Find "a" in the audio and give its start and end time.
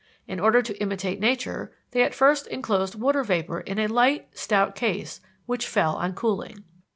3.77-3.85